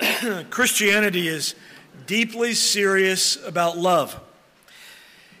[0.50, 1.54] Christianity is
[2.06, 4.20] deeply serious about love.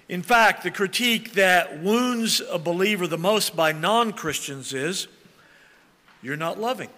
[0.08, 5.08] In fact, the critique that wounds a believer the most by non Christians is
[6.22, 6.88] you're not loving.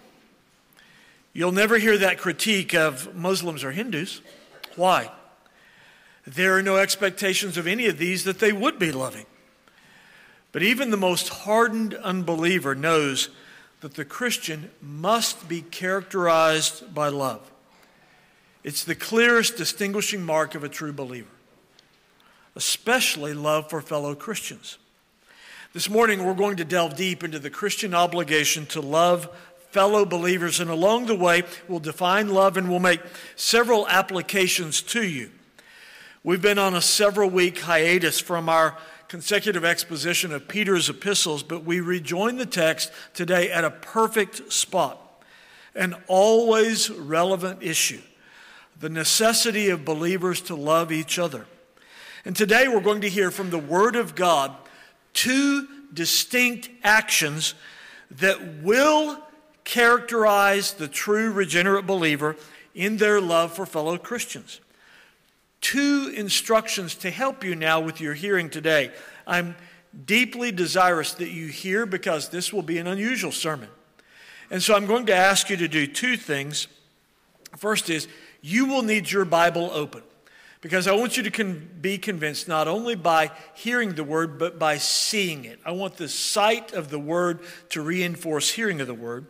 [1.33, 4.21] You'll never hear that critique of Muslims or Hindus.
[4.75, 5.11] Why?
[6.25, 9.25] There are no expectations of any of these that they would be loving.
[10.51, 13.29] But even the most hardened unbeliever knows
[13.81, 17.49] that the Christian must be characterized by love.
[18.63, 21.29] It's the clearest distinguishing mark of a true believer,
[22.55, 24.77] especially love for fellow Christians.
[25.71, 29.29] This morning, we're going to delve deep into the Christian obligation to love
[29.71, 33.01] fellow believers, and along the way, we'll define love and we'll make
[33.35, 35.29] several applications to you.
[36.23, 38.77] We've been on a several week hiatus from our
[39.09, 45.01] consecutive exposition of Peter's epistles, but we rejoin the text today at a perfect spot,
[45.75, 47.99] an always relevant issue
[48.79, 51.45] the necessity of believers to love each other.
[52.23, 54.55] And today we're going to hear from the Word of God
[55.13, 57.55] two distinct actions
[58.11, 59.21] that will
[59.63, 62.35] characterize the true regenerate believer
[62.73, 64.61] in their love for fellow Christians.
[65.61, 68.91] Two instructions to help you now with your hearing today.
[69.27, 69.55] I'm
[70.05, 73.69] deeply desirous that you hear because this will be an unusual sermon.
[74.51, 76.67] And so I'm going to ask you to do two things.
[77.57, 78.07] First is
[78.41, 80.03] you will need your Bible open
[80.61, 84.59] because I want you to con- be convinced not only by hearing the word, but
[84.59, 85.59] by seeing it.
[85.65, 89.27] I want the sight of the word to reinforce hearing of the word.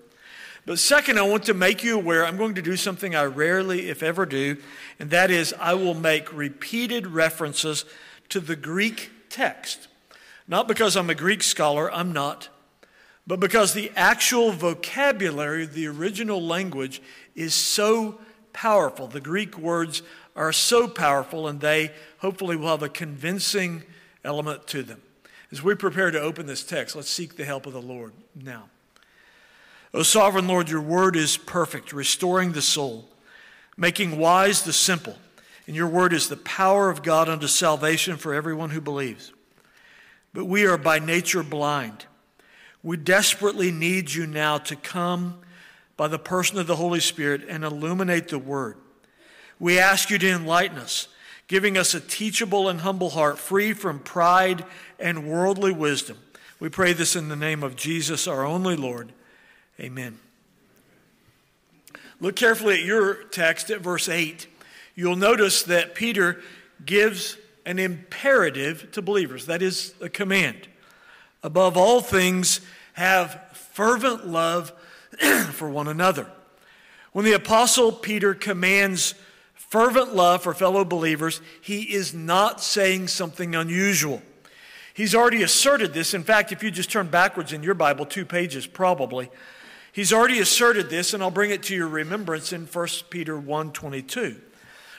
[0.70, 3.90] But second, I want to make you aware I'm going to do something I rarely,
[3.90, 4.58] if ever, do,
[5.00, 7.86] and that is I will make repeated references
[8.30, 9.88] to the Greek text.
[10.48, 12.50] Not because I'm a Greek scholar, I'm not,
[13.26, 17.02] but because the actual vocabulary, the original language,
[17.34, 18.22] is so
[18.54, 19.08] powerful.
[19.08, 20.04] The Greek words
[20.36, 23.82] are so powerful, and they hopefully will have a convincing
[24.24, 25.02] element to them.
[25.52, 28.70] As we prepare to open this text, let's seek the help of the Lord now.
[29.94, 33.10] O sovereign Lord, your word is perfect, restoring the soul,
[33.76, 35.18] making wise the simple.
[35.66, 39.32] And your word is the power of God unto salvation for everyone who believes.
[40.34, 42.06] But we are by nature blind.
[42.82, 45.40] We desperately need you now to come
[45.98, 48.78] by the person of the Holy Spirit and illuminate the Word.
[49.60, 51.08] We ask you to enlighten us,
[51.48, 54.64] giving us a teachable and humble heart, free from pride
[54.98, 56.18] and worldly wisdom.
[56.60, 59.12] We pray this in the name of Jesus, our only Lord.
[59.80, 60.20] Amen.
[62.20, 64.48] Look carefully at your text at verse 8.
[64.94, 66.42] You'll notice that Peter
[66.86, 70.68] gives an imperative to believers, that is, a command.
[71.44, 72.60] Above all things,
[72.94, 74.74] have fervent love
[75.52, 76.28] for one another.
[77.14, 79.16] When the Apostle Peter commands
[79.54, 84.22] fervent love for fellow believers, he is not saying something unusual.
[84.94, 86.14] He's already asserted this.
[86.14, 89.30] In fact, if you just turn backwards in your Bible, two pages probably,
[89.92, 94.38] he's already asserted this, and I'll bring it to your remembrance in 1 Peter 1:22,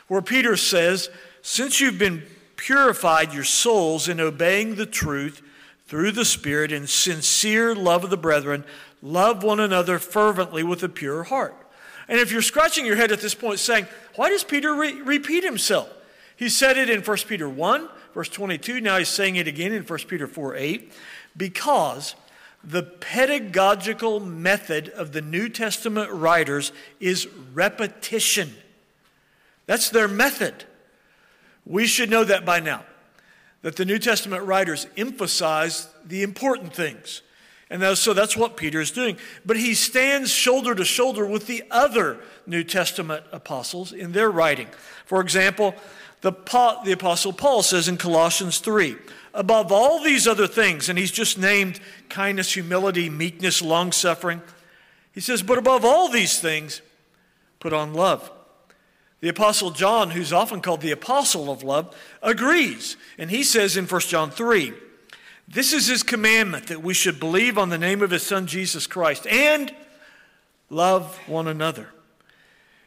[0.09, 1.11] where Peter says,
[1.43, 2.23] Since you've been
[2.57, 5.43] purified your souls in obeying the truth
[5.87, 8.65] through the Spirit in sincere love of the brethren,
[9.03, 11.55] Love one another fervently with a pure heart.
[12.09, 13.87] And if you're scratching your head at this point saying,
[14.17, 15.89] why does Peter re- repeat himself?
[16.37, 18.81] He said it in 1 Peter 1, verse 22.
[18.81, 20.93] Now he's saying it again in 1 Peter 4 8.
[21.37, 22.15] Because
[22.63, 28.53] the pedagogical method of the New Testament writers is repetition.
[29.67, 30.65] That's their method.
[31.65, 32.85] We should know that by now,
[33.63, 37.23] that the New Testament writers emphasize the important things.
[37.71, 39.17] And so that's what Peter is doing.
[39.47, 44.67] But he stands shoulder to shoulder with the other New Testament apostles in their writing.
[45.07, 45.77] For example,
[46.21, 46.33] the,
[46.85, 48.97] the apostle Paul says in Colossians 3,
[49.33, 54.43] above all these other things, and he's just named kindness, humility, meekness, long suffering.
[55.13, 56.83] He says, but above all these things,
[57.59, 58.31] put on love.
[59.21, 62.97] The apostle John, who's often called the apostle of love, agrees.
[63.19, 64.73] And he says in 1 John 3,
[65.47, 68.87] this is his commandment that we should believe on the name of his son Jesus
[68.87, 69.75] Christ and
[70.71, 71.89] love one another.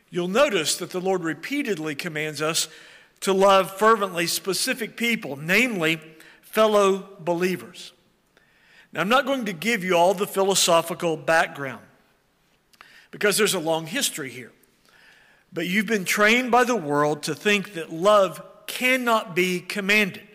[0.09, 2.69] You'll notice that the Lord repeatedly commands us
[3.19, 5.99] to love fervently specific people, namely
[6.53, 7.93] fellow believers.
[8.91, 11.81] Now, I'm not going to give you all the philosophical background
[13.09, 14.51] because there's a long history here.
[15.51, 20.27] But you've been trained by the world to think that love cannot be commanded.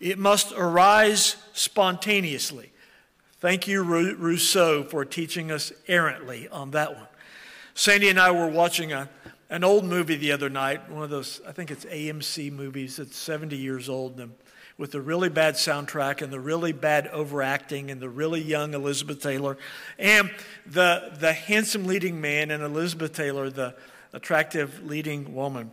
[0.00, 2.72] It must arise spontaneously.
[3.38, 7.06] Thank you, Rousseau, for teaching us errantly on that one.
[7.74, 9.08] Sandy and I were watching a,
[9.48, 13.16] an old movie the other night, one of those, I think it's AMC movies that's
[13.16, 14.32] 70 years old, and
[14.78, 19.20] with the really bad soundtrack and the really bad overacting and the really young Elizabeth
[19.20, 19.56] Taylor
[19.98, 20.30] and
[20.66, 23.74] the, the handsome leading man and Elizabeth Taylor, the
[24.12, 25.70] attractive leading woman.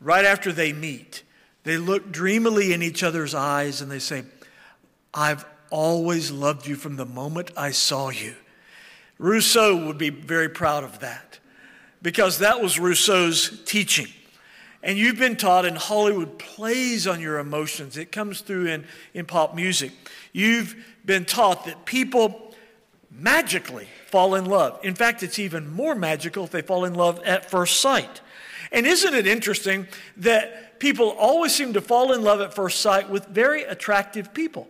[0.00, 1.22] Right after they meet,
[1.64, 4.24] they look dreamily in each other's eyes and they say,
[5.14, 8.34] I've always loved you from the moment I saw you.
[9.18, 11.38] Rousseau would be very proud of that
[12.02, 14.08] because that was Rousseau's teaching.
[14.82, 17.96] And you've been taught, and Hollywood plays on your emotions.
[17.96, 18.84] It comes through in,
[19.14, 19.92] in pop music.
[20.32, 20.74] You've
[21.04, 22.52] been taught that people
[23.10, 24.80] magically fall in love.
[24.82, 28.20] In fact, it's even more magical if they fall in love at first sight.
[28.72, 29.86] And isn't it interesting
[30.16, 34.68] that people always seem to fall in love at first sight with very attractive people?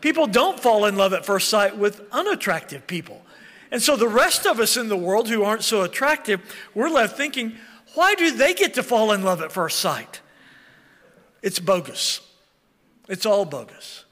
[0.00, 3.22] People don't fall in love at first sight with unattractive people.
[3.70, 6.40] And so the rest of us in the world who aren't so attractive,
[6.74, 7.56] we're left thinking,
[7.96, 10.20] why do they get to fall in love at first sight?
[11.42, 12.20] It's bogus.
[13.08, 14.04] It's all bogus.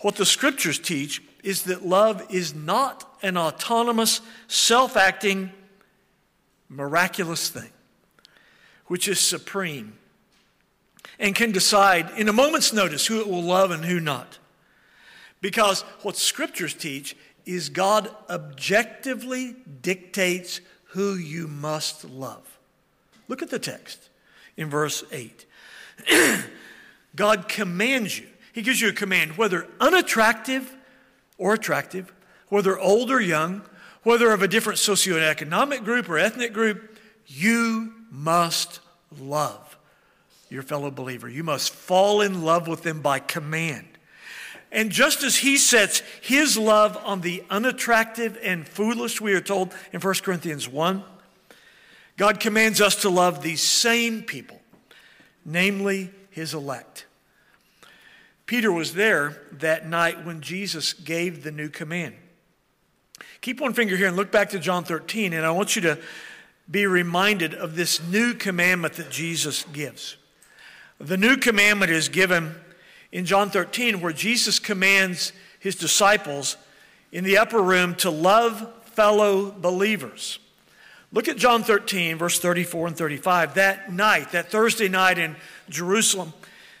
[0.00, 5.50] What the scriptures teach is that love is not an autonomous, self acting,
[6.68, 7.70] miraculous thing,
[8.86, 9.98] which is supreme
[11.18, 14.38] and can decide in a moment's notice who it will love and who not.
[15.40, 20.60] Because what scriptures teach is God objectively dictates
[20.90, 22.57] who you must love.
[23.28, 24.08] Look at the text
[24.56, 25.46] in verse 8.
[27.16, 28.26] God commands you.
[28.52, 30.74] He gives you a command, whether unattractive
[31.36, 32.12] or attractive,
[32.48, 33.62] whether old or young,
[34.02, 38.80] whether of a different socioeconomic group or ethnic group, you must
[39.20, 39.76] love
[40.48, 41.28] your fellow believer.
[41.28, 43.86] You must fall in love with them by command.
[44.70, 49.74] And just as he sets his love on the unattractive and foolish, we are told
[49.92, 51.02] in 1 Corinthians 1,
[52.18, 54.60] God commands us to love these same people,
[55.44, 57.06] namely his elect.
[58.44, 62.16] Peter was there that night when Jesus gave the new command.
[63.40, 65.98] Keep one finger here and look back to John 13, and I want you to
[66.68, 70.16] be reminded of this new commandment that Jesus gives.
[70.98, 72.56] The new commandment is given
[73.12, 76.56] in John 13, where Jesus commands his disciples
[77.12, 80.40] in the upper room to love fellow believers.
[81.12, 83.54] Look at John 13, verse 34 and 35.
[83.54, 85.36] That night, that Thursday night in
[85.70, 86.34] Jerusalem,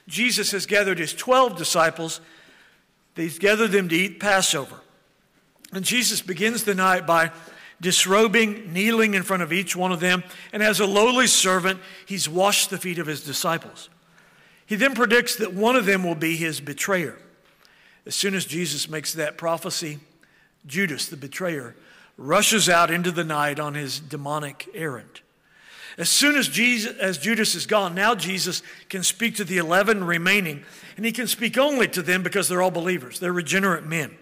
[0.06, 2.20] Jesus has gathered his 12 disciples.
[3.14, 4.76] He's gathered them to eat Passover.
[5.72, 7.30] And Jesus begins the night by
[7.80, 10.24] disrobing, kneeling in front of each one of them.
[10.52, 13.88] And as a lowly servant, he's washed the feet of his disciples.
[14.66, 17.18] He then predicts that one of them will be his betrayer.
[18.04, 19.98] As soon as Jesus makes that prophecy,
[20.66, 21.74] Judas, the betrayer,
[22.18, 25.22] rushes out into the night on his demonic errand.
[25.96, 30.04] As soon as, Jesus, as Judas is gone, now Jesus can speak to the 11
[30.04, 30.64] remaining,
[30.96, 33.18] and he can speak only to them because they're all believers.
[33.18, 34.16] They're regenerate men.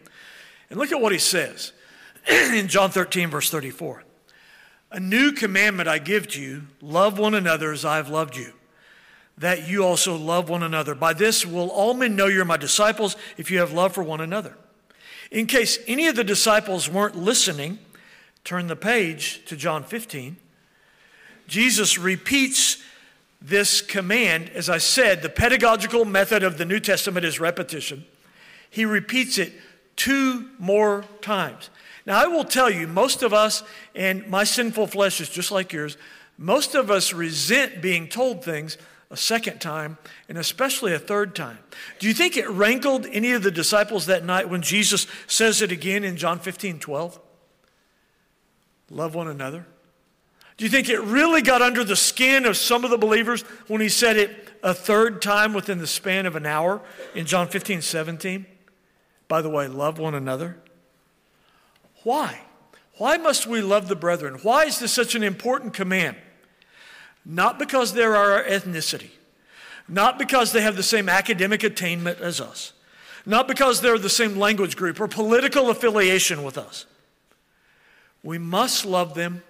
[0.71, 1.73] And look at what he says
[2.29, 4.05] in John 13, verse 34.
[4.93, 8.53] A new commandment I give to you love one another as I have loved you,
[9.37, 10.95] that you also love one another.
[10.95, 14.21] By this will all men know you're my disciples if you have love for one
[14.21, 14.57] another.
[15.31, 17.79] In case any of the disciples weren't listening,
[18.47, 20.37] turn the page to John 15.
[21.49, 22.81] Jesus repeats
[23.43, 24.51] this command.
[24.51, 28.05] As I said, the pedagogical method of the New Testament is repetition.
[28.71, 29.53] He repeats it
[29.97, 31.71] two more times.
[32.07, 33.65] Now, I will tell you, most of us,
[33.97, 35.97] and my sinful flesh is just like yours,
[36.39, 38.79] most of us resent being told things
[39.11, 41.59] a second time, and especially a third time.
[41.99, 45.73] Do you think it rankled any of the disciples that night when Jesus says it
[45.73, 47.21] again in John 15 12?
[48.91, 49.67] Love one another.
[50.57, 53.81] Do you think it really got under the skin of some of the believers when
[53.81, 54.31] he said it
[54.63, 56.81] a third time within the span of an hour
[57.15, 58.47] in John 15 17?
[59.29, 60.57] By the way, love one another.
[62.05, 62.41] Why?
[62.99, 64.39] Why must we love the brethren?
[64.43, 66.17] Why is this such an important command?
[67.25, 69.11] Not because they're our ethnicity,
[69.89, 72.73] not because they have the same academic attainment as us,
[73.27, 76.87] not because they're the same language group or political affiliation with us.
[78.27, 79.45] We must love them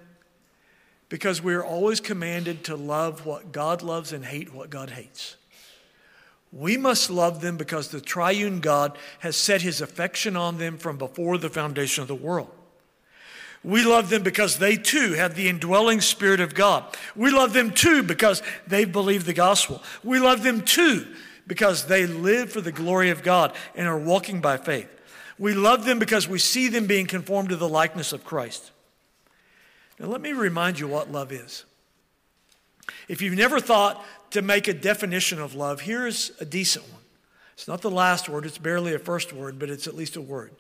[1.09, 5.37] because we are always commanded to love what God loves and hate what God hates.
[6.53, 10.99] We must love them because the triune God has set his affection on them from
[10.99, 12.51] before the foundation of the world.
[13.65, 16.85] We love them because they too have the indwelling Spirit of God.
[17.17, 19.83] We love them too because they believe the gospel.
[20.05, 21.07] We love them too
[21.47, 24.91] because they live for the glory of God and are walking by faith.
[25.39, 28.71] We love them because we see them being conformed to the likeness of Christ.
[29.99, 31.65] Now, let me remind you what love is.
[33.09, 37.03] If you've never thought to make a definition of love, here's a decent one.
[37.55, 40.21] It's not the last word, it's barely a first word, but it's at least a
[40.21, 40.53] word.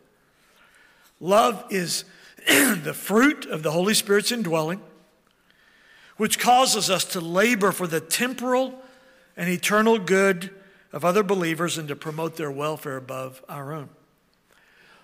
[1.20, 2.04] Love is
[2.46, 4.80] the fruit of the Holy Spirit's indwelling,
[6.16, 8.82] which causes us to labor for the temporal
[9.36, 10.50] and eternal good
[10.92, 13.90] of other believers and to promote their welfare above our own.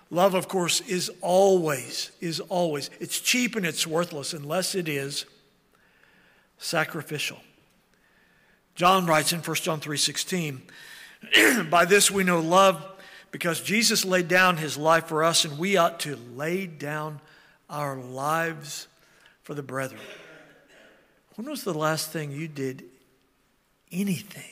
[0.09, 5.25] Love, of course, is always, is always, it's cheap and it's worthless unless it is
[6.57, 7.39] sacrificial.
[8.75, 10.61] John writes in 1 John 3:16,
[11.69, 12.83] by this we know love
[13.31, 17.19] because Jesus laid down his life for us and we ought to lay down
[17.69, 18.87] our lives
[19.41, 20.01] for the brethren.
[21.35, 22.83] When was the last thing you did
[23.91, 24.43] anything?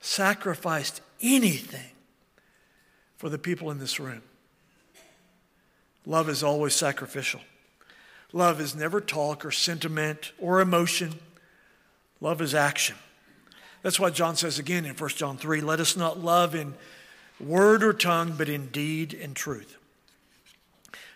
[0.00, 1.93] Sacrificed anything
[3.16, 4.22] for the people in this room?
[6.06, 7.40] Love is always sacrificial.
[8.32, 11.14] Love is never talk or sentiment or emotion.
[12.20, 12.96] Love is action.
[13.82, 16.74] That's why John says again in 1 John 3 let us not love in
[17.38, 19.76] word or tongue, but in deed and truth.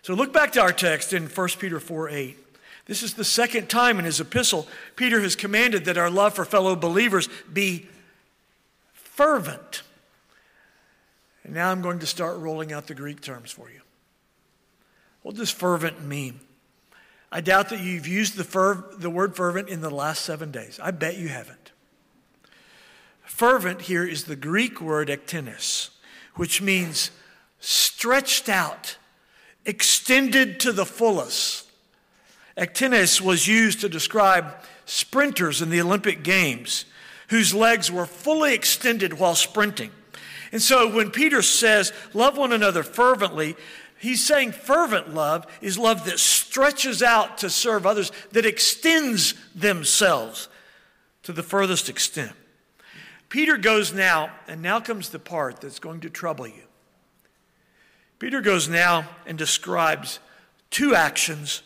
[0.02, 2.38] So look back to our text in 1 Peter 4 8.
[2.86, 6.44] This is the second time in his epistle Peter has commanded that our love for
[6.44, 7.86] fellow believers be
[8.94, 9.82] fervent.
[11.48, 13.80] And now I'm going to start rolling out the Greek terms for you.
[15.22, 16.40] What does fervent mean?
[17.32, 20.78] I doubt that you've used the, ferv- the word fervent in the last seven days.
[20.82, 21.72] I bet you haven't.
[23.24, 25.88] Fervent here is the Greek word ektenes,
[26.34, 27.12] which means
[27.60, 28.98] stretched out,
[29.64, 31.70] extended to the fullest.
[32.58, 36.84] Ektenes was used to describe sprinters in the Olympic Games
[37.28, 39.92] whose legs were fully extended while sprinting.
[40.52, 43.56] And so when Peter says, Love one another fervently,
[43.98, 50.48] He's saying fervent love is love that stretches out to serve others, that extends themselves
[51.24, 52.32] to the furthest extent.
[53.28, 56.62] Peter goes now, and now comes the part that's going to trouble you.
[58.18, 60.20] Peter goes now and describes
[60.70, 61.62] two actions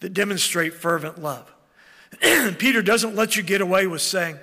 [0.00, 1.52] that demonstrate fervent love.
[2.58, 4.38] Peter doesn't let you get away with saying,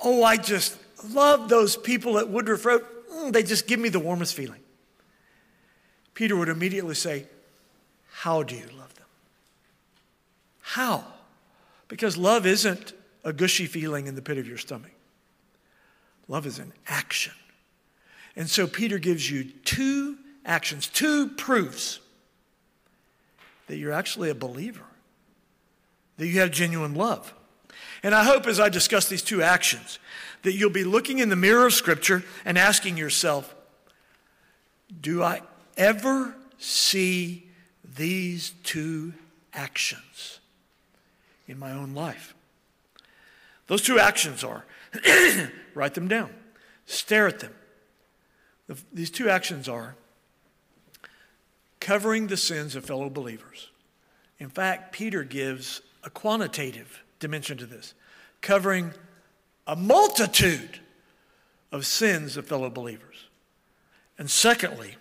[0.00, 0.76] Oh, I just
[1.10, 2.84] love those people at Woodruff Road.
[3.12, 4.60] Mm, they just give me the warmest feeling.
[6.14, 7.26] Peter would immediately say,
[8.10, 9.06] How do you love them?
[10.60, 11.04] How?
[11.88, 12.92] Because love isn't
[13.24, 14.92] a gushy feeling in the pit of your stomach,
[16.28, 17.34] love is an action.
[18.34, 22.00] And so Peter gives you two actions, two proofs
[23.66, 24.86] that you're actually a believer,
[26.16, 27.34] that you have genuine love.
[28.02, 29.98] And I hope as I discuss these two actions
[30.42, 33.54] that you'll be looking in the mirror of Scripture and asking yourself,
[35.00, 35.42] do I
[35.76, 37.48] ever see
[37.96, 39.12] these two
[39.52, 40.40] actions
[41.46, 42.34] in my own life.
[43.66, 44.64] Those two actions are
[45.74, 46.30] write them down,
[46.86, 47.54] stare at them.
[48.66, 49.96] The, these two actions are
[51.80, 53.70] covering the sins of fellow believers.
[54.38, 57.94] In fact, Peter gives a quantitative dimension to this,
[58.42, 58.92] covering
[59.66, 60.80] a multitude
[61.70, 63.28] of sins of fellow believers.
[64.18, 64.96] And secondly,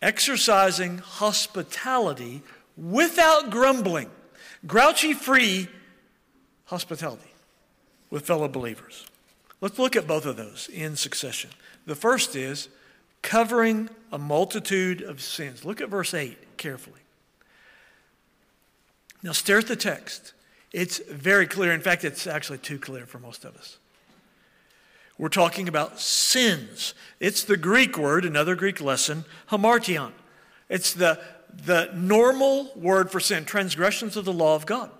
[0.00, 2.42] exercising hospitality
[2.76, 4.10] without grumbling,
[4.66, 5.66] grouchy free
[6.66, 7.32] hospitality
[8.10, 9.06] with fellow believers.
[9.60, 11.50] Let's look at both of those in succession.
[11.86, 12.68] The first is
[13.22, 15.64] covering a multitude of sins.
[15.64, 17.00] Look at verse 8 carefully.
[19.22, 20.32] Now, stare at the text.
[20.72, 21.72] It's very clear.
[21.72, 23.78] In fact, it's actually too clear for most of us.
[25.18, 26.94] We're talking about sins.
[27.18, 30.12] It's the Greek word, another Greek lesson, hamartion.
[30.68, 31.20] It's the,
[31.66, 34.90] the normal word for sin, transgressions of the law of God.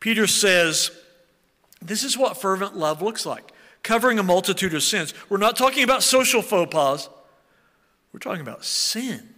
[0.00, 0.90] Peter says,
[1.82, 3.52] This is what fervent love looks like
[3.86, 5.14] covering a multitude of sins.
[5.28, 7.08] We're not talking about social faux pas,
[8.12, 9.34] we're talking about sin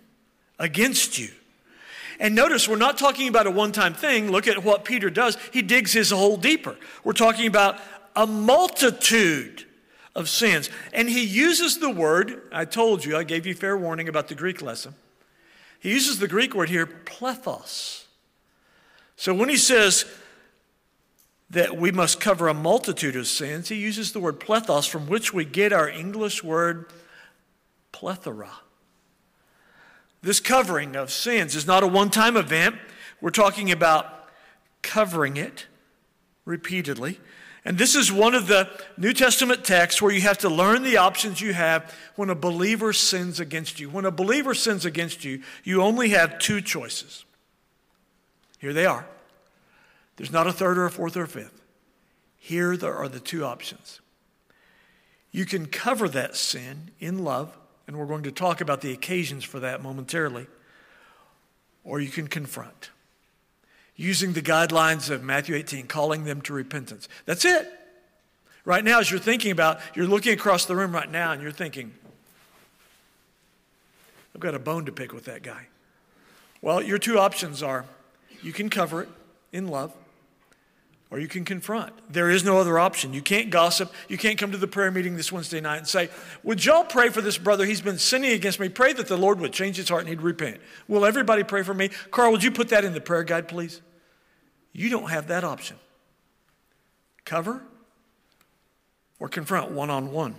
[0.58, 1.28] against you.
[2.18, 4.30] And notice, we're not talking about a one time thing.
[4.30, 5.36] Look at what Peter does.
[5.52, 6.76] He digs his hole deeper.
[7.04, 7.78] We're talking about
[8.16, 9.64] a multitude
[10.16, 10.68] of sins.
[10.92, 14.34] And he uses the word, I told you, I gave you fair warning about the
[14.34, 14.94] Greek lesson.
[15.78, 18.04] He uses the Greek word here, plethos.
[19.14, 20.04] So when he says
[21.50, 25.32] that we must cover a multitude of sins, he uses the word plethos, from which
[25.32, 26.86] we get our English word
[27.92, 28.50] plethora.
[30.22, 32.76] This covering of sins is not a one time event.
[33.20, 34.28] We're talking about
[34.82, 35.66] covering it
[36.44, 37.20] repeatedly.
[37.64, 40.96] And this is one of the New Testament texts where you have to learn the
[40.96, 43.90] options you have when a believer sins against you.
[43.90, 47.24] When a believer sins against you, you only have two choices.
[48.58, 49.06] Here they are.
[50.16, 51.62] There's not a third or a fourth or a fifth.
[52.38, 54.00] Here there are the two options.
[55.30, 57.56] You can cover that sin in love,
[57.88, 60.46] and we're going to talk about the occasions for that momentarily,
[61.82, 62.90] or you can confront
[63.96, 67.08] using the guidelines of Matthew 18, calling them to repentance.
[67.24, 67.68] That's it.
[68.64, 71.50] Right now, as you're thinking about, you're looking across the room right now and you're
[71.50, 71.92] thinking,
[74.34, 75.66] I've got a bone to pick with that guy.
[76.60, 77.86] Well, your two options are
[78.42, 79.08] you can cover it
[79.52, 79.92] in love
[81.10, 81.92] or you can confront.
[82.12, 83.14] There is no other option.
[83.14, 83.92] You can't gossip.
[84.08, 86.10] You can't come to the prayer meeting this Wednesday night and say,
[86.42, 87.64] Would y'all pray for this brother?
[87.64, 88.68] He's been sinning against me.
[88.68, 90.60] Pray that the Lord would change his heart and he'd repent.
[90.86, 91.88] Will everybody pray for me?
[92.10, 93.80] Carl, would you put that in the prayer guide, please?
[94.72, 95.76] You don't have that option.
[97.24, 97.62] Cover
[99.18, 100.34] or confront one on one.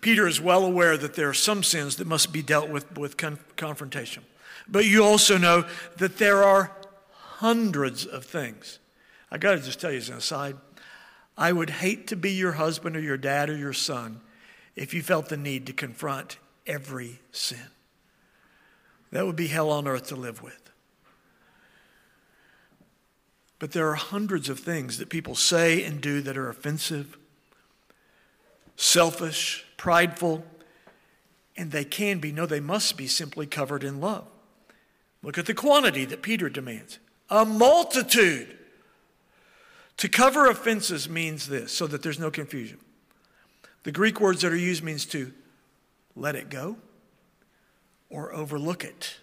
[0.00, 3.16] Peter is well aware that there are some sins that must be dealt with with
[3.16, 4.24] con- confrontation.
[4.68, 5.64] But you also know
[5.96, 6.72] that there are
[7.10, 8.80] hundreds of things.
[9.30, 10.56] I got to just tell you as an aside,
[11.36, 14.20] I would hate to be your husband or your dad or your son
[14.74, 17.58] if you felt the need to confront every sin.
[19.12, 20.70] That would be hell on earth to live with.
[23.58, 27.18] But there are hundreds of things that people say and do that are offensive,
[28.76, 30.44] selfish, prideful,
[31.56, 34.26] and they can be, no, they must be simply covered in love.
[35.22, 38.57] Look at the quantity that Peter demands a multitude.
[39.98, 42.78] To cover offenses means this, so that there's no confusion.
[43.82, 45.32] The Greek words that are used means to
[46.14, 46.76] let it go
[48.08, 49.16] or overlook it.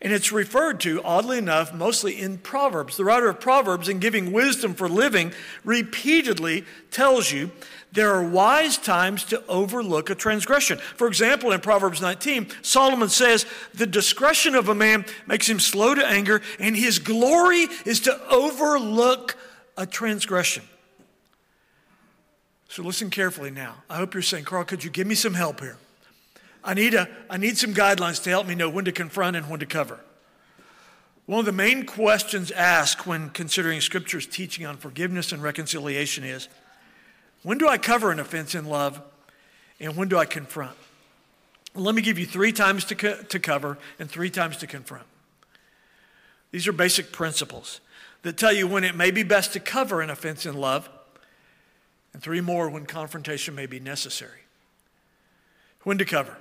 [0.00, 2.96] And it's referred to, oddly enough, mostly in Proverbs.
[2.96, 5.32] The writer of Proverbs, in giving wisdom for living,
[5.64, 7.52] repeatedly tells you
[7.92, 10.78] there are wise times to overlook a transgression.
[10.78, 15.94] For example, in Proverbs 19, Solomon says, The discretion of a man makes him slow
[15.94, 19.36] to anger, and his glory is to overlook
[19.76, 20.64] a transgression.
[22.68, 23.82] So listen carefully now.
[23.90, 25.76] I hope you're saying, Carl, could you give me some help here?
[26.64, 29.50] I need, a, I need some guidelines to help me know when to confront and
[29.50, 30.00] when to cover.
[31.26, 36.48] One of the main questions asked when considering Scripture's teaching on forgiveness and reconciliation is
[37.42, 39.00] when do I cover an offense in love
[39.80, 40.76] and when do I confront?
[41.74, 45.06] let me give you three times to, co- to cover and three times to confront.
[46.50, 47.80] These are basic principles
[48.22, 50.88] that tell you when it may be best to cover an offense in love,
[52.12, 54.40] and three more when confrontation may be necessary.
[55.82, 56.36] When to cover.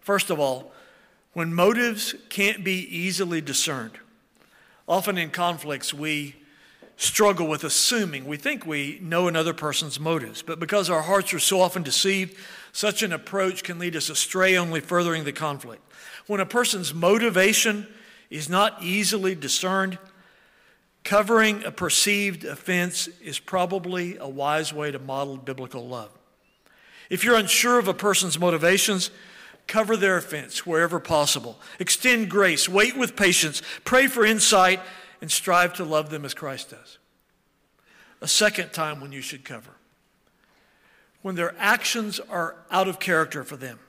[0.00, 0.72] First of all,
[1.32, 3.98] when motives can't be easily discerned.
[4.88, 6.36] Often in conflicts, we
[6.96, 8.24] struggle with assuming.
[8.24, 12.36] We think we know another person's motives, but because our hearts are so often deceived,
[12.72, 15.82] such an approach can lead us astray, only furthering the conflict.
[16.26, 17.86] When a person's motivation
[18.30, 19.98] is not easily discerned,
[21.06, 26.10] covering a perceived offense is probably a wise way to model biblical love.
[27.08, 29.12] If you're unsure of a person's motivations,
[29.68, 31.60] cover their offense wherever possible.
[31.78, 34.80] Extend grace, wait with patience, pray for insight,
[35.20, 36.98] and strive to love them as Christ does.
[38.20, 39.76] A second time when you should cover
[41.22, 43.80] when their actions are out of character for them.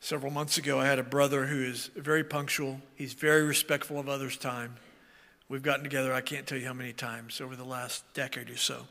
[0.00, 2.80] Several months ago, I had a brother who is very punctual.
[2.96, 4.74] He's very respectful of others' time.
[5.54, 8.56] We've gotten together, I can't tell you how many times over the last decade or
[8.56, 8.88] so.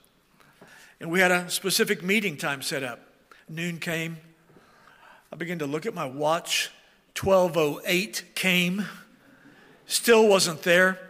[1.01, 3.01] And we had a specific meeting time set up.
[3.49, 4.15] Noon came.
[5.29, 6.71] I began to look at my watch.
[7.21, 8.85] 1208 came.
[9.87, 11.01] Still wasn't there.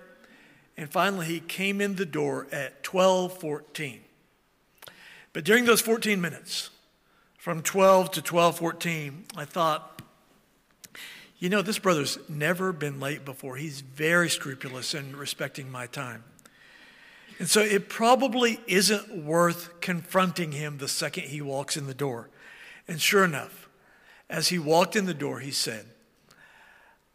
[0.76, 4.02] And finally he came in the door at 1214.
[5.34, 6.72] But during those 14 minutes,
[7.38, 9.93] from 12 to 1214, I thought,
[11.44, 13.58] you know, this brother's never been late before.
[13.58, 16.24] He's very scrupulous in respecting my time.
[17.38, 22.30] And so it probably isn't worth confronting him the second he walks in the door.
[22.88, 23.68] And sure enough,
[24.30, 25.86] as he walked in the door, he said,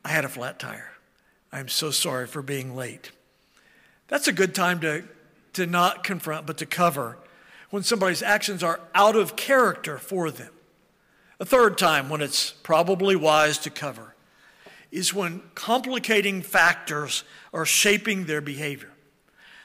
[0.05, 0.91] I had a flat tire.
[1.51, 3.13] I'm so sorry for being late.
[4.09, 5.05] That's a good time to,
[5.55, 7.17] to not confront, but to cover
[7.71, 10.53] when somebody's actions are out of character for them.
[11.41, 14.17] A third time, when it's probably wise to cover,
[14.91, 18.91] is when complicating factors are shaping their behavior.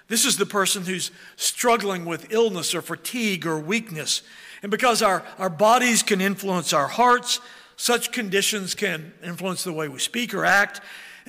[0.08, 4.22] This is the person who's struggling with illness or fatigue or weakness.
[4.62, 7.40] And because our, our bodies can influence our hearts,
[7.78, 10.82] such conditions can influence the way we speak or act.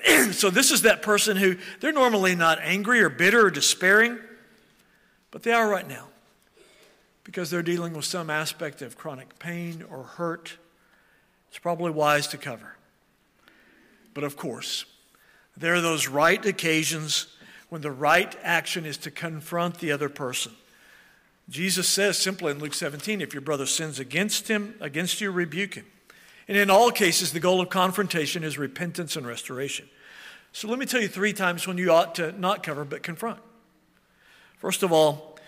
[0.32, 4.18] so, this is that person who they're normally not angry or bitter or despairing,
[5.30, 6.08] but they are right now
[7.22, 10.58] because they're dealing with some aspect of chronic pain or hurt.
[11.48, 12.76] It's probably wise to cover.
[14.14, 14.84] But of course,
[15.56, 17.28] There are those right occasions
[17.68, 20.52] when the right action is to confront the other person.
[21.48, 25.74] Jesus says simply in Luke 17, if your brother sins against him, against you, rebuke
[25.74, 25.86] him.
[26.48, 29.88] And in all cases, the goal of confrontation is repentance and restoration.
[30.52, 33.40] So let me tell you three times when you ought to not cover but confront.
[34.58, 35.38] First of all,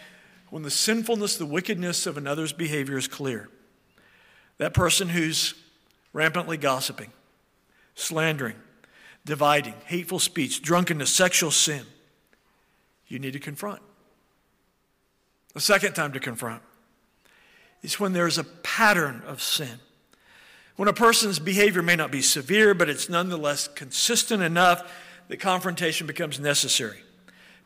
[0.50, 3.48] when the sinfulness, the wickedness of another's behavior is clear.
[4.58, 5.54] That person who's
[6.12, 7.12] rampantly gossiping,
[7.96, 8.56] slandering,
[9.24, 11.84] dividing, hateful speech, drunkenness, sexual sin,
[13.08, 13.82] you need to confront.
[15.54, 16.62] The second time to confront
[17.82, 19.80] is when there's a pattern of sin.
[20.76, 24.92] When a person's behavior may not be severe, but it's nonetheless consistent enough
[25.28, 26.98] that confrontation becomes necessary.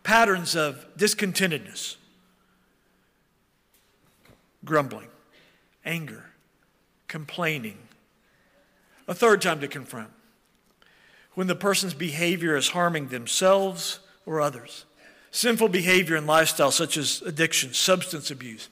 [0.05, 1.97] Patterns of discontentedness,
[4.65, 5.09] grumbling,
[5.85, 6.27] anger,
[7.09, 7.79] complaining.
[9.09, 10.11] A third time to confront
[11.35, 14.85] when the person's behavior is harming themselves or others.
[15.31, 18.69] Sinful behavior and lifestyle, such as addiction, substance abuse,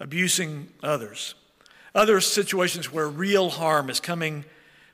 [0.00, 1.34] abusing others.
[1.94, 4.44] Other situations where real harm is coming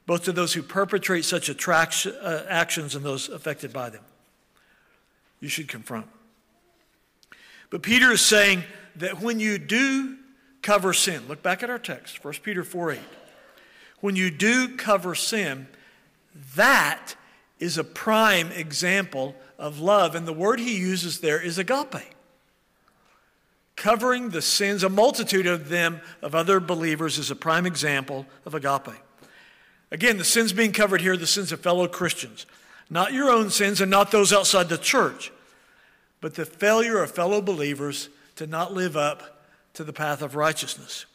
[0.06, 4.02] both to those who perpetrate such attraction, uh, actions and those affected by them.
[5.38, 6.08] You should confront.
[7.70, 8.64] But Peter is saying
[8.96, 10.16] that when you do
[10.62, 13.00] cover sin, look back at our text, 1 Peter 4 8.
[14.00, 15.68] When you do cover sin,
[16.56, 17.14] that
[17.58, 20.14] is a prime example of love.
[20.14, 22.14] And the word he uses there is agape.
[23.76, 28.54] Covering the sins, a multitude of them, of other believers, is a prime example of
[28.54, 28.94] agape.
[29.90, 32.46] Again, the sins being covered here, the sins of fellow Christians,
[32.88, 35.32] not your own sins and not those outside the church,
[36.20, 39.42] but the failure of fellow believers to not live up
[39.74, 41.06] to the path of righteousness.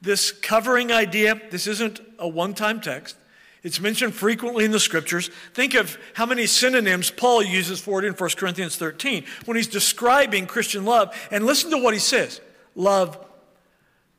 [0.00, 3.16] This covering idea, this isn't a one time text.
[3.66, 5.28] It's mentioned frequently in the scriptures.
[5.52, 9.66] Think of how many synonyms Paul uses for it in 1 Corinthians 13 when he's
[9.66, 11.12] describing Christian love.
[11.32, 12.40] And listen to what he says
[12.76, 13.18] Love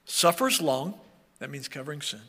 [0.04, 0.96] suffers long,
[1.40, 2.20] that means covering sin.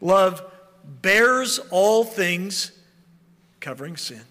[0.00, 0.42] Love
[0.84, 2.72] bears all things,
[3.60, 4.22] covering sin.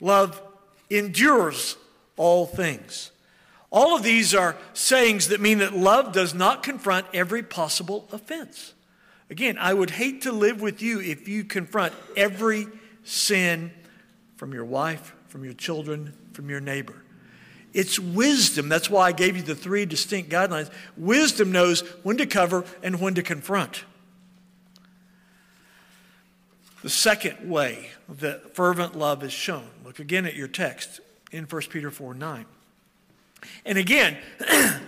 [0.00, 0.42] Love
[0.90, 1.76] endures
[2.16, 3.12] all things.
[3.70, 8.74] All of these are sayings that mean that love does not confront every possible offense.
[9.30, 12.66] Again, I would hate to live with you if you confront every
[13.04, 13.70] sin
[14.36, 17.02] from your wife, from your children, from your neighbor.
[17.74, 18.68] It's wisdom.
[18.68, 20.70] That's why I gave you the three distinct guidelines.
[20.96, 23.84] Wisdom knows when to cover and when to confront.
[26.82, 31.00] The second way that fervent love is shown, look again at your text
[31.32, 32.46] in 1 Peter 4 9.
[33.66, 34.16] And again,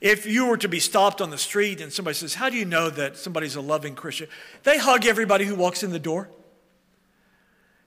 [0.00, 2.64] If you were to be stopped on the street and somebody says, How do you
[2.64, 4.28] know that somebody's a loving Christian?
[4.62, 6.28] They hug everybody who walks in the door.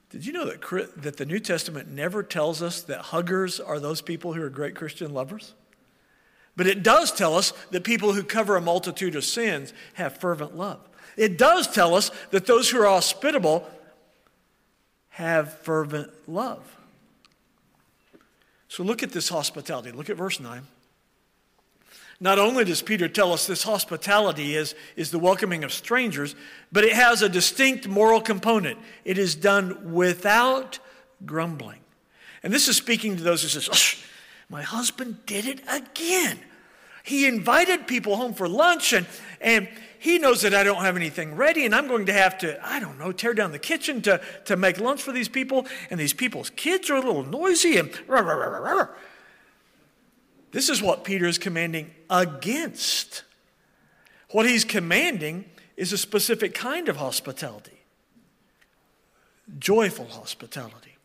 [0.10, 4.02] Did you know that, that the New Testament never tells us that huggers are those
[4.02, 5.54] people who are great Christian lovers?
[6.56, 10.58] But it does tell us that people who cover a multitude of sins have fervent
[10.58, 10.80] love.
[11.16, 13.70] It does tell us that those who are hospitable
[15.10, 16.60] have fervent love.
[18.68, 19.92] So look at this hospitality.
[19.92, 20.64] Look at verse 9.
[22.22, 26.36] Not only does Peter tell us this hospitality is, is the welcoming of strangers,
[26.72, 28.78] but it has a distinct moral component.
[29.06, 30.80] It is done without
[31.26, 31.80] grumbling.
[32.44, 33.96] And this is speaking to those who says,
[34.50, 36.40] my husband did it again.
[37.04, 39.06] He invited people home for lunch and,
[39.40, 42.60] and he knows that I don't have anything ready and I'm going to have to,
[42.66, 45.66] I don't know, tear down the kitchen to, to make lunch for these people.
[45.90, 48.88] And these people's kids are a little noisy and rah, rah, rah,
[50.52, 53.24] this is what Peter is commanding against.
[54.32, 55.46] What he's commanding
[55.78, 57.80] is a specific kind of hospitality
[59.58, 60.98] joyful hospitality.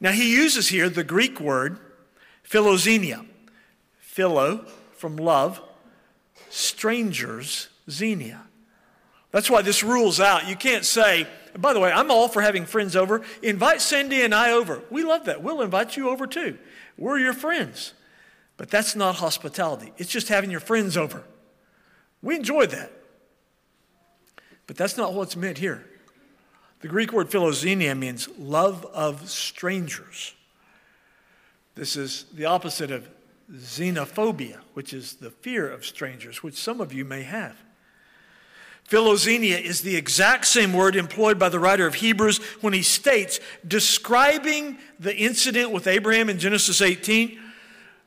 [0.00, 1.78] Now, he uses here the Greek word
[2.48, 3.24] philoxenia.
[3.98, 5.60] Philo, from love,
[6.48, 8.42] strangers, xenia.
[9.30, 10.48] That's why this rules out.
[10.48, 11.26] You can't say,
[11.58, 13.22] by the way, I'm all for having friends over.
[13.42, 14.82] Invite Sandy and I over.
[14.90, 15.42] We love that.
[15.42, 16.56] We'll invite you over too.
[16.96, 17.92] We're your friends.
[18.56, 19.92] But that's not hospitality.
[19.98, 21.24] It's just having your friends over.
[22.22, 22.90] We enjoy that.
[24.66, 25.84] But that's not what's meant here.
[26.80, 30.34] The Greek word philoxenia means love of strangers.
[31.74, 33.08] This is the opposite of
[33.52, 37.56] xenophobia, which is the fear of strangers, which some of you may have.
[38.88, 43.40] Philoxenia is the exact same word employed by the writer of Hebrews when he states,
[43.66, 47.38] describing the incident with Abraham in Genesis 18,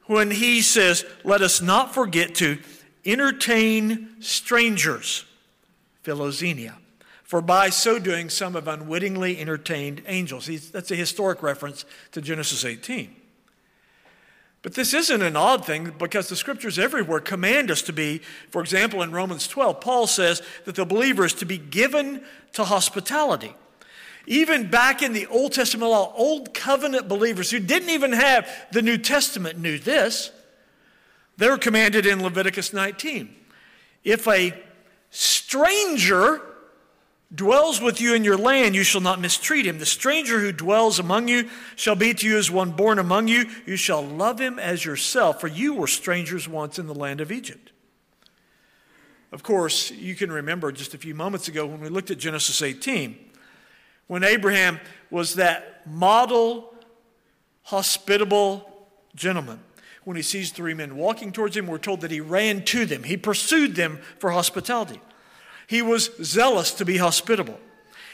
[0.09, 2.57] when he says, Let us not forget to
[3.05, 5.23] entertain strangers,
[6.03, 6.73] philoxenia.
[7.23, 10.47] For by so doing, some have unwittingly entertained angels.
[10.71, 13.15] That's a historic reference to Genesis 18.
[14.63, 18.17] But this isn't an odd thing because the scriptures everywhere command us to be.
[18.49, 22.63] For example, in Romans 12, Paul says that the believer is to be given to
[22.63, 23.53] hospitality.
[24.29, 28.83] Even back in the Old Testament law, Old Covenant believers who didn't even have the
[28.83, 30.29] New Testament knew this.
[31.37, 33.33] They were commanded in Leviticus 19.
[34.03, 34.53] If a
[35.09, 36.41] stranger
[37.33, 39.79] dwells with you in your land, you shall not mistreat him.
[39.79, 43.49] The stranger who dwells among you shall be to you as one born among you.
[43.65, 47.31] You shall love him as yourself, for you were strangers once in the land of
[47.31, 47.71] Egypt.
[49.31, 52.61] Of course, you can remember just a few moments ago when we looked at Genesis
[52.61, 53.28] 18,
[54.09, 54.79] when Abraham
[55.11, 56.73] was that model,
[57.61, 58.67] hospitable
[59.15, 59.59] gentleman.
[60.03, 63.03] When he sees three men walking towards him, we're told that he ran to them.
[63.03, 64.99] He pursued them for hospitality.
[65.67, 67.59] He was zealous to be hospitable.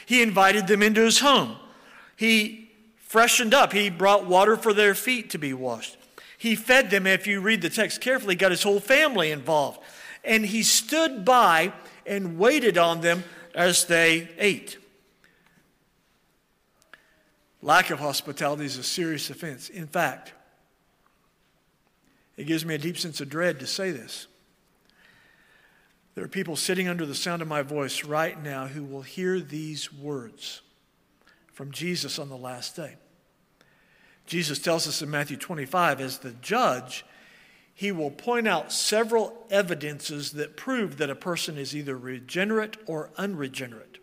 [0.04, 1.56] He invited them into his home.
[2.14, 3.72] He freshened up.
[3.72, 5.96] He brought water for their feet to be washed.
[6.36, 9.80] He fed them, if you read the text carefully, got his whole family involved.
[10.22, 11.72] And he stood by
[12.04, 14.76] and waited on them as they ate.
[17.66, 19.70] Lack of hospitality is a serious offense.
[19.70, 20.32] In fact,
[22.36, 24.28] it gives me a deep sense of dread to say this.
[26.14, 29.40] There are people sitting under the sound of my voice right now who will hear
[29.40, 30.62] these words
[31.54, 32.94] from Jesus on the last day.
[34.26, 37.04] Jesus tells us in Matthew 25, as the judge,
[37.74, 43.10] he will point out several evidences that prove that a person is either regenerate or
[43.16, 43.95] unregenerate.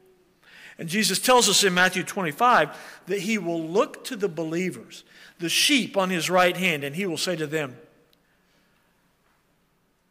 [0.78, 5.04] And Jesus tells us in Matthew 25 that he will look to the believers,
[5.40, 7.78] the sheep on his right hand, and he will say to them,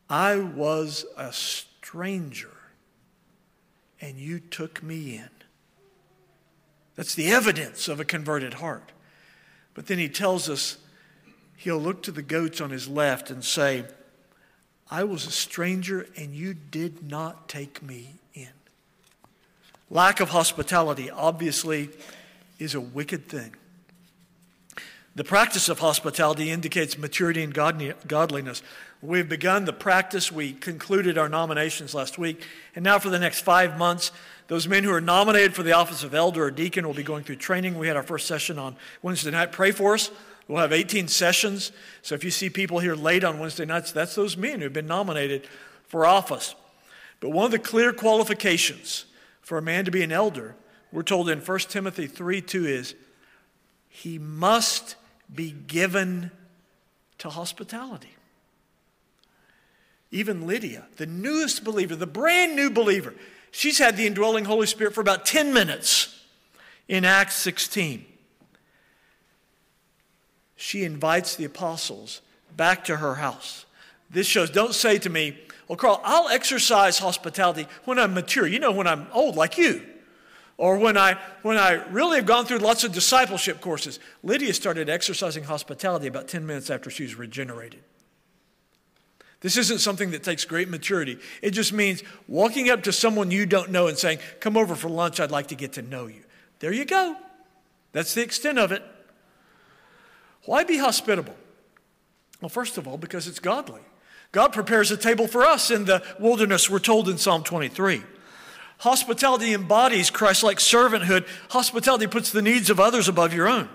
[0.08, 2.52] I was a stranger,
[4.00, 5.30] and you took me in.
[6.94, 8.92] That's the evidence of a converted heart.
[9.74, 10.76] But then he tells us
[11.56, 13.84] he'll look to the goats on his left and say,
[14.90, 18.18] I was a stranger, and you did not take me.
[19.92, 21.90] Lack of hospitality, obviously,
[22.58, 23.54] is a wicked thing.
[25.14, 28.62] The practice of hospitality indicates maturity and godliness.
[29.02, 30.32] We've begun the practice.
[30.32, 32.42] We concluded our nominations last week.
[32.74, 34.12] And now, for the next five months,
[34.48, 37.24] those men who are nominated for the office of elder or deacon will be going
[37.24, 37.78] through training.
[37.78, 39.52] We had our first session on Wednesday night.
[39.52, 40.10] Pray for us.
[40.48, 41.70] We'll have 18 sessions.
[42.00, 44.86] So if you see people here late on Wednesday nights, that's those men who've been
[44.86, 45.46] nominated
[45.86, 46.54] for office.
[47.20, 49.04] But one of the clear qualifications
[49.42, 50.54] for a man to be an elder,
[50.92, 52.94] we're told in 1 Timothy 3 2 is
[53.88, 54.96] he must
[55.32, 56.30] be given
[57.18, 58.14] to hospitality.
[60.10, 63.14] Even Lydia, the newest believer, the brand new believer,
[63.50, 66.22] she's had the indwelling Holy Spirit for about 10 minutes
[66.88, 68.04] in Acts 16.
[70.56, 72.20] She invites the apostles
[72.56, 73.64] back to her house.
[74.10, 75.38] This shows, don't say to me,
[75.72, 78.46] well, Carl, I'll exercise hospitality when I'm mature.
[78.46, 79.80] You know, when I'm old like you.
[80.58, 83.98] Or when I, when I really have gone through lots of discipleship courses.
[84.22, 87.80] Lydia started exercising hospitality about 10 minutes after she was regenerated.
[89.40, 91.18] This isn't something that takes great maturity.
[91.40, 94.90] It just means walking up to someone you don't know and saying, Come over for
[94.90, 96.22] lunch, I'd like to get to know you.
[96.58, 97.16] There you go.
[97.92, 98.82] That's the extent of it.
[100.44, 101.36] Why be hospitable?
[102.42, 103.80] Well, first of all, because it's godly.
[104.32, 108.02] God prepares a table for us in the wilderness, we're told in Psalm 23.
[108.78, 111.26] Hospitality embodies Christ like servanthood.
[111.50, 113.68] Hospitality puts the needs of others above your own.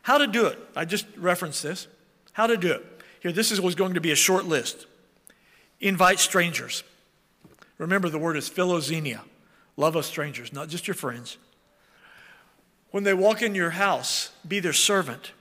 [0.00, 0.58] How to do it?
[0.74, 1.86] I just referenced this.
[2.32, 2.84] How to do it.
[3.20, 4.86] Here, this is, was going to be a short list.
[5.78, 6.82] Invite strangers.
[7.78, 9.20] Remember, the word is philoxenia,
[9.76, 11.36] love of strangers, not just your friends.
[12.90, 15.32] When they walk in your house, be their servant.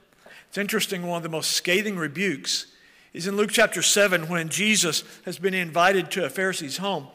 [0.50, 2.68] It's interesting, one of the most scathing rebukes
[3.14, 7.08] is in Luke chapter 7 when Jesus has been invited to a Pharisee's home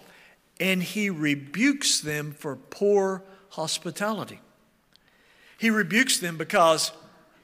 [0.61, 4.41] and he rebukes them for poor hospitality.
[5.59, 6.93] He rebukes them because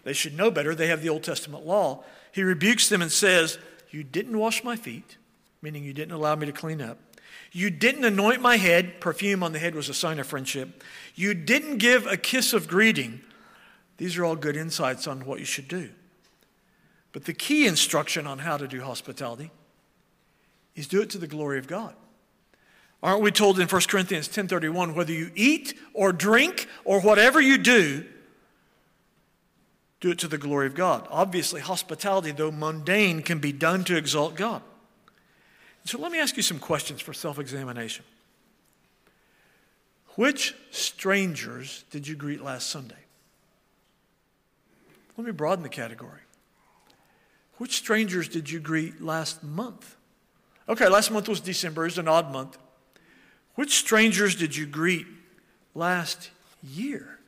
[0.05, 0.75] they should know better.
[0.75, 2.05] They have the Old Testament law.
[2.33, 3.59] He rebukes them and says,
[3.91, 5.17] You didn't wash my feet
[5.63, 6.99] meaning you didn't allow me to clean up.
[7.53, 9.01] You didn't anoint my head.
[9.01, 10.83] Perfume on the head was a sign of friendship.
[11.15, 13.21] You didn't give a kiss of greeting.
[13.99, 15.91] These are all good insights on what you should do.
[17.13, 19.51] But the key instruction on how to do hospitality
[20.75, 21.95] is do it to the glory of God.
[23.03, 27.59] Aren't we told in 1 Corinthians 10:31 whether you eat or drink or whatever you
[27.59, 28.07] do
[30.03, 31.07] do it to the glory of God.
[31.11, 34.63] Obviously hospitality though mundane can be done to exalt God.
[35.85, 38.05] So let me ask you some questions for self examination.
[40.17, 42.95] Which strangers did you greet last Sunday?
[45.17, 46.22] Let me broaden the category.
[47.63, 49.95] Which strangers did you greet last month?
[50.69, 52.59] Okay, last month was December, it's an odd month.
[53.55, 55.07] Which strangers did you greet
[55.73, 57.21] last year?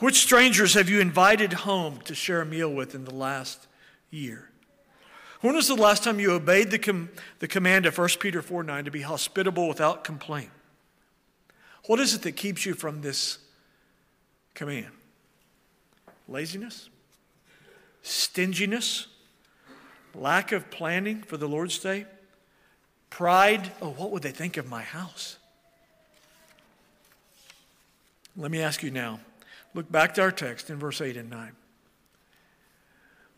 [0.00, 3.68] Which strangers have you invited home to share a meal with in the last
[4.10, 4.50] year?
[5.42, 8.64] When was the last time you obeyed the, com- the command of 1 Peter 4
[8.64, 10.50] 9 to be hospitable without complaint?
[11.84, 13.38] What is it that keeps you from this
[14.54, 14.90] command?
[16.26, 16.90] Laziness?
[18.06, 19.08] Stinginess?
[20.14, 22.06] Lack of planning for the Lord's Day?
[23.10, 23.72] Pride?
[23.82, 25.38] Oh, what would they think of my house?
[28.36, 29.18] Let me ask you now.
[29.74, 31.50] Look back to our text in verse 8 and 9.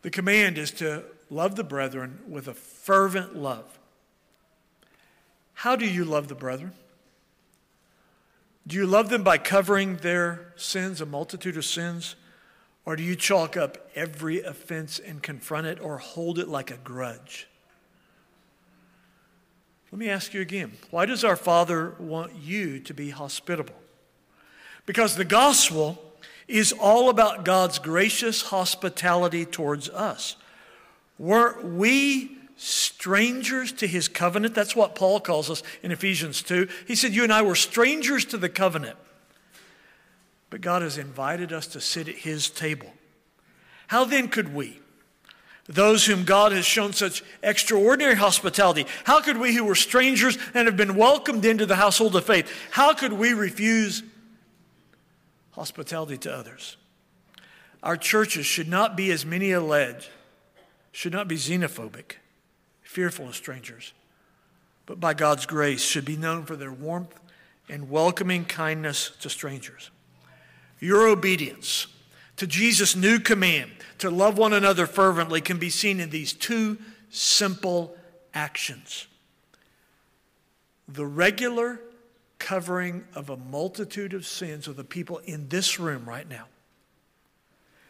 [0.03, 3.79] The command is to love the brethren with a fervent love.
[5.55, 6.73] How do you love the brethren?
[8.67, 12.15] Do you love them by covering their sins, a multitude of sins?
[12.85, 16.77] Or do you chalk up every offense and confront it or hold it like a
[16.77, 17.47] grudge?
[19.91, 23.75] Let me ask you again why does our Father want you to be hospitable?
[24.85, 26.03] Because the gospel
[26.47, 30.35] is all about God's gracious hospitality towards us.
[31.19, 34.55] Weren't we strangers to his covenant?
[34.55, 36.67] That's what Paul calls us in Ephesians 2.
[36.87, 38.97] He said, You and I were strangers to the covenant,
[40.49, 42.91] but God has invited us to sit at his table.
[43.87, 44.79] How then could we?
[45.67, 48.87] Those whom God has shown such extraordinary hospitality.
[49.03, 52.51] How could we, who were strangers and have been welcomed into the household of faith,
[52.71, 54.01] how could we refuse
[55.51, 56.77] hospitality to others?
[57.83, 60.09] Our churches should not be, as many allege,
[60.91, 62.13] should not be xenophobic,
[62.81, 63.93] fearful of strangers,
[64.87, 67.19] but by God's grace should be known for their warmth
[67.69, 69.91] and welcoming kindness to strangers.
[70.79, 71.87] Your obedience
[72.37, 76.77] to Jesus' new command to love one another fervently can be seen in these two
[77.09, 77.95] simple
[78.33, 79.07] actions
[80.93, 81.79] the regular
[82.39, 86.45] covering of a multitude of sins of the people in this room right now.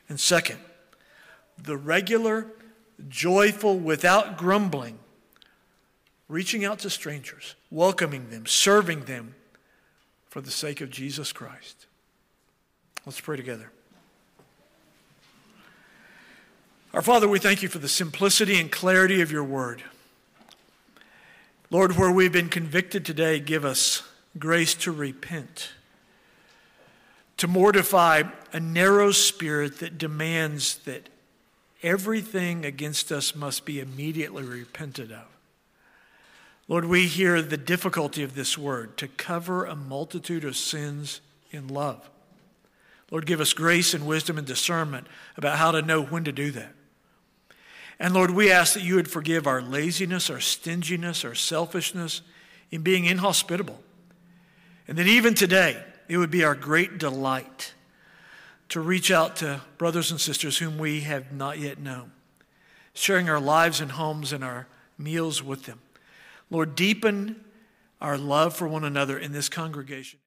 [0.10, 0.60] And second,
[1.58, 2.48] the regular,
[3.08, 5.00] joyful, without grumbling,
[6.28, 9.36] reaching out to strangers, welcoming them, serving them
[10.28, 11.86] for the sake of Jesus Christ.
[13.06, 13.72] Let's pray together.
[16.94, 19.84] Our Father, we thank you for the simplicity and clarity of your word.
[21.70, 24.02] Lord, where we've been convicted today, give us
[24.38, 25.70] grace to repent,
[27.38, 31.10] to mortify a narrow spirit that demands that
[31.84, 35.28] everything against us must be immediately repented of.
[36.68, 41.68] Lord, we hear the difficulty of this word to cover a multitude of sins in
[41.68, 42.10] love.
[43.12, 46.52] Lord, give us grace and wisdom and discernment about how to know when to do
[46.52, 46.74] that.
[48.00, 52.22] And Lord, we ask that you would forgive our laziness, our stinginess, our selfishness
[52.72, 53.82] in being inhospitable.
[54.88, 57.74] And that even today, it would be our great delight
[58.70, 62.12] to reach out to brothers and sisters whom we have not yet known,
[62.94, 64.68] sharing our lives and homes and our
[64.98, 65.80] meals with them.
[66.50, 67.44] Lord, deepen
[68.00, 70.20] our love for one another in this congregation.